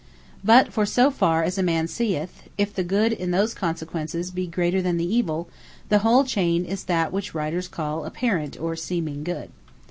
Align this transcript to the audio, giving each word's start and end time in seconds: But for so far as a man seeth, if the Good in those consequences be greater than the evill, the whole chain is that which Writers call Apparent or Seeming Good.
But 0.43 0.73
for 0.73 0.83
so 0.83 1.11
far 1.11 1.43
as 1.43 1.59
a 1.59 1.61
man 1.61 1.87
seeth, 1.87 2.49
if 2.57 2.73
the 2.73 2.83
Good 2.83 3.13
in 3.13 3.29
those 3.29 3.53
consequences 3.53 4.31
be 4.31 4.47
greater 4.47 4.81
than 4.81 4.97
the 4.97 5.19
evill, 5.19 5.47
the 5.89 5.99
whole 5.99 6.23
chain 6.23 6.65
is 6.65 6.85
that 6.85 7.13
which 7.13 7.35
Writers 7.35 7.67
call 7.67 8.03
Apparent 8.03 8.59
or 8.59 8.75
Seeming 8.75 9.23
Good. 9.23 9.51